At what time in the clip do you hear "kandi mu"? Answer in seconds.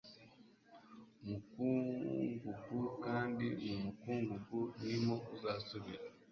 3.05-3.75